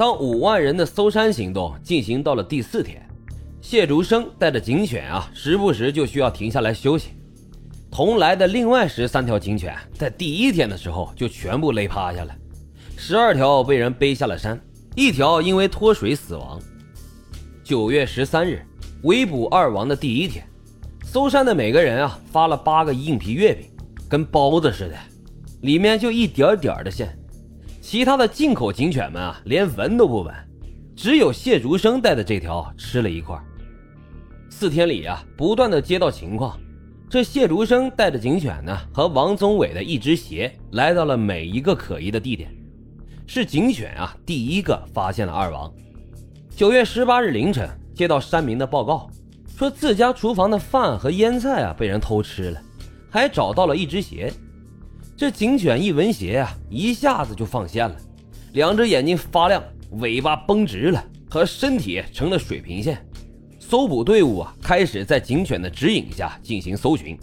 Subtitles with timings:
[0.00, 3.06] 当五万人的搜山行动进行到了第四天，
[3.60, 7.10] 谢竹生带着警犬啊，时不时就需要停下来休息。
[7.90, 12.34] 同来的另外十三条警犬，在第一天的时候就全部累趴下了，
[12.96, 14.58] 十二条被人背下了山，
[14.96, 16.58] 一条因为脱水死亡。
[17.62, 18.64] 九月十三日，
[19.02, 20.42] 围捕二王的第一天，
[21.04, 23.68] 搜山的每个人啊，发了八个硬皮月饼，
[24.08, 24.96] 跟包子似的，
[25.60, 27.14] 里面就一点点的馅。
[27.80, 30.34] 其他的进口警犬们啊，连闻都不闻，
[30.94, 33.38] 只有谢竹生带的这条吃了一块。
[34.50, 36.60] 四天里啊，不断的接到情况，
[37.08, 42.54] 这谢竹生带着警犬呢，和王宗伟的一只鞋来到了每一个可疑的地点。
[43.26, 45.72] 是警犬啊，第一个发现了二王。
[46.54, 49.08] 九月十八日凌晨，接到山民的报告，
[49.56, 52.60] 说自家厨房的饭和腌菜啊被人偷吃了，
[53.08, 54.30] 还找到了一只鞋。
[55.20, 57.94] 这警犬一闻鞋啊，一下子就放线了，
[58.54, 59.62] 两只眼睛发亮，
[59.98, 63.06] 尾巴绷直了，和身体成了水平线。
[63.58, 67.18] 搜捕队伍啊，开始在警犬的指引下进行搜寻。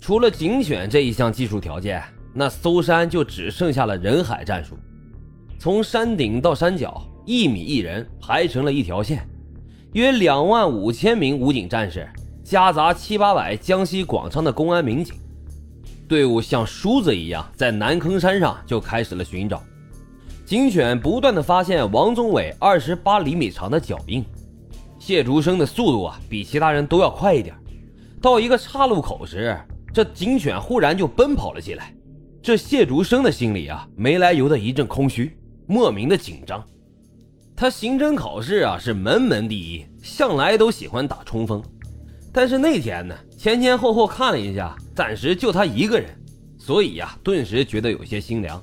[0.00, 2.02] 除了警犬这一项技术条件，
[2.34, 4.76] 那搜山就只剩下了人海战术。
[5.60, 9.24] 从山顶到山脚，一米一人排成了一条线，
[9.92, 12.04] 约两万五千名武警战士，
[12.42, 15.14] 夹杂七八百江西广昌的公安民警。
[16.12, 19.62] 队伍像梳子一样，在南坑山上就开始了寻找。
[20.44, 24.22] 警犬不断的发现王宗伟二十八厘米长的脚印。
[24.98, 27.56] 谢竹生的速度啊，比其他人都要快一点。
[28.20, 29.58] 到一个岔路口时，
[29.90, 31.94] 这警犬忽然就奔跑了起来。
[32.42, 35.34] 这谢竹生的心里啊，没来由的一阵空虚，
[35.66, 36.62] 莫名的紧张。
[37.56, 41.62] 他刑侦考试啊是门门第一，向来都喜欢打冲锋。
[42.30, 46.16] 但是那天呢，前前后后看了一下，暂时就他一个人，
[46.60, 48.62] 所以呀，顿时觉得有些心凉。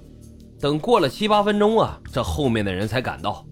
[0.58, 3.46] 等过了七八分钟啊，这后面的人才赶到。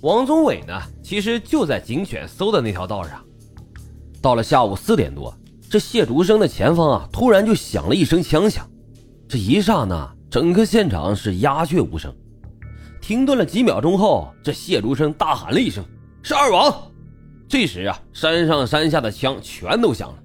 [0.00, 3.24] 王宗伟呢，其实就在警犬搜的那条道上。
[4.20, 5.32] 到了下午四点多，
[5.70, 8.68] 这谢竹生的前方啊，突然就响了一声枪响。
[9.28, 12.12] 这一刹那，整个现场是鸦雀无声。
[13.00, 15.84] 停顿了几秒钟后，这谢竹生大喊了一声
[16.20, 16.90] ：“是二王！”
[17.48, 20.18] 这时啊，山上山下的枪全都响了。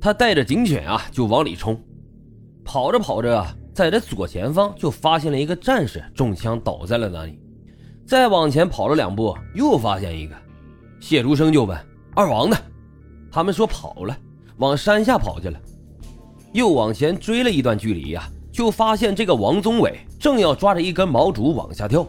[0.00, 1.80] 他带着警犬啊，就往里冲。
[2.64, 7.38] 跑着跑着，在这左前方就发现了一个战士中枪倒在了那里。
[8.06, 10.34] 再往前跑了两步，又发现一个。
[11.00, 11.78] 谢竹生就问
[12.14, 12.56] ：“二王呢？”
[13.30, 14.16] 他们说跑了，
[14.56, 15.60] 往山下跑去了。
[16.52, 22.06] 又往前追了一段距离呀，就发现这个王宗伟正要抓着一根毛竹往下跳。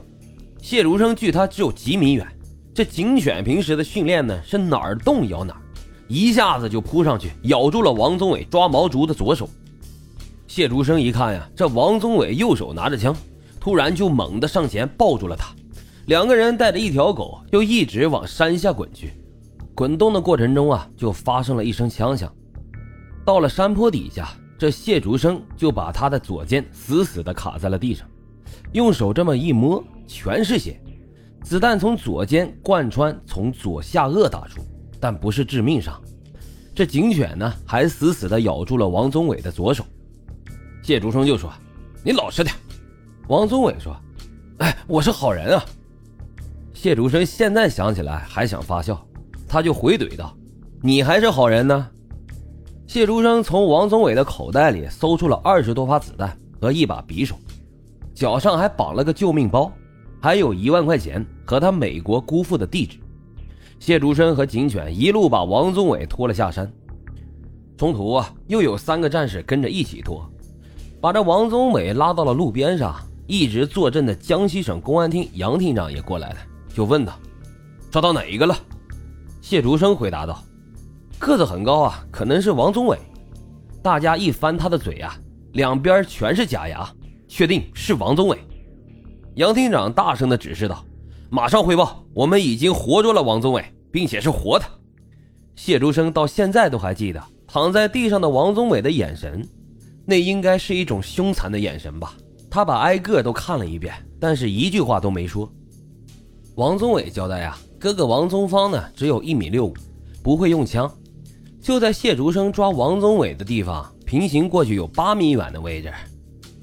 [0.61, 2.25] 谢竹生距他只有几米远。
[2.73, 5.61] 这警犬平时的训练呢，是哪儿动咬哪儿，
[6.09, 9.47] 一下子就扑上去咬住了王宗伟抓毛竹的左手。
[10.47, 13.15] 谢竹生一看呀，这王宗伟右手拿着枪，
[13.59, 15.53] 突然就猛地上前抱住了他。
[16.07, 19.13] 两个人带着一条狗，就一直往山下滚去。
[19.75, 22.33] 滚动的过程中啊，就发生了一声枪响。
[23.23, 28.07] 到了山坡底下，这谢竹生就把他的左肩死死地卡在了地上，
[28.71, 30.81] 用手这么一摸，全是血。
[31.43, 34.61] 子弹从左肩贯穿，从左下颚打出，
[34.99, 35.99] 但不是致命伤。
[36.75, 39.83] 这警犬呢，还死死地咬住了王宗伟的左手。
[40.81, 41.51] 谢竹生就说
[42.03, 42.55] ：“你老实点。”
[43.27, 43.95] 王宗伟说
[44.59, 45.65] ：“哎，我是好人啊。”
[46.73, 49.05] 谢竹生现在想起来还想发笑，
[49.47, 50.35] 他就回怼道
[50.81, 51.89] ：“你还是好人呢。”
[52.87, 57.35] 谢竹生从王宗伟的口袋里搜出了二十多发子弹和一把匕首，
[58.15, 59.71] 脚上还绑了个救命包。
[60.21, 62.97] 还有一万块钱和他美国姑父的地址。
[63.79, 66.71] 谢竹生和警犬一路把王宗伟拖了下山，
[67.77, 70.29] 中途啊，又有三个战士跟着一起拖，
[71.01, 72.95] 把这王宗伟拉到了路边上。
[73.31, 76.37] 一直坐镇的江西省公安厅杨厅长也过来了，
[76.73, 77.13] 就问他
[77.91, 78.57] ：“抓到哪一个了？”
[79.39, 80.43] 谢竹生回答道
[81.19, 82.97] ：“个子很高啊，可能是王宗伟。”
[83.83, 85.15] 大家一翻他的嘴啊，
[85.53, 86.89] 两边全是假牙，
[87.27, 88.39] 确定是王宗伟。
[89.35, 90.83] 杨厅长大声的指示道
[91.29, 94.65] ：“马上汇报，我们已经活捉了王宗伟，并且是活的。”
[95.55, 99.47] 谢竹生到现在都还记得躺在地上的王宗伟的眼神，
[100.05, 102.15] 那应该是一种凶残的眼神吧。
[102.49, 105.51] 他把挨个都看了一遍，但是一句话都没说。
[106.55, 109.73] 王宗伟交代啊，哥哥王宗芳呢，只有一米六五，
[110.23, 110.91] 不会用枪。
[111.61, 115.93] 就在谢竹生抓王宗伟的地方，平行过去有八米远的位置，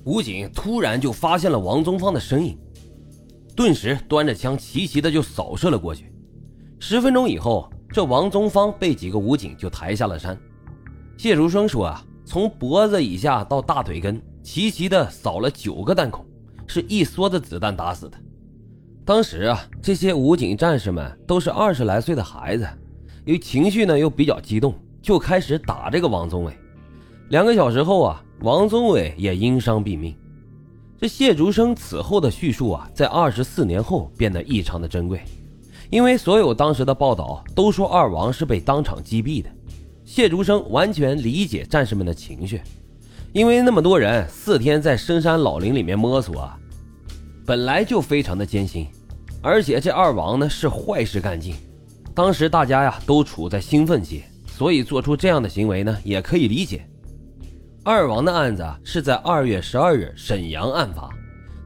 [0.05, 2.59] 武警突然就发现了王宗芳的身影。
[3.57, 6.13] 顿时端着枪齐齐的就扫射了过去。
[6.79, 10.39] 十分钟以后，这王宗芳被几个武警就抬下了山。
[11.17, 16.23] 谢竹生说啊，从脖子以下到大腿根齐齐的扫了九个弹孔，
[16.67, 18.19] 是一梭子子弹打死的。
[19.07, 22.69] 当时啊，这些武警战士们都是二十来岁的孩子，
[23.25, 26.53] 由于情绪呢又比较激动，就开始打这个王宗伟。
[27.31, 30.15] 两个小时后啊，王宗伟也因伤毙命。
[30.99, 35.23] 这谢竹生此后的叙述啊，在二十四年后变得异常的珍贵，
[35.91, 39.51] 因为所有当时的报道都说二王是被当场击毙的。
[40.07, 42.63] 谢竹生完全理解战士们的情绪，
[43.35, 46.59] 因为那么多人四天在深山老林里面摸索啊，
[47.45, 48.87] 本来就非常的艰辛，
[49.43, 51.55] 而且这二王呢是坏事干尽，
[52.15, 56.89] 当时大家呀都处在兴奋期，所以做出这样的行为呢也可以理解。
[57.87, 61.09] 二王的案子是在二月十二日沈阳案发，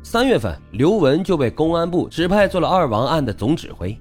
[0.02, 3.98] 三月份刘文就被公安部指派做了二王案的总指挥。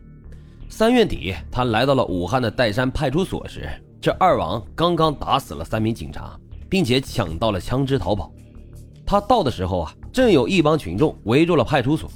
[0.67, 3.69] 三月底，他来到了武汉的岱山派出所时，
[4.01, 6.37] 这二王刚刚打死了三名警察，
[6.67, 8.29] 并且抢到了枪支逃跑。
[9.05, 12.11] 他到的时候啊，正有一帮群众围住了派出所，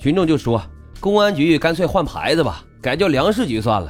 [0.00, 0.60] 群众就说
[0.98, 3.88] ：“公安局干脆换牌子吧，改叫粮食局算了。”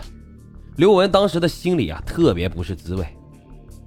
[0.77, 3.07] 刘文当时的心里啊特别不是滋味。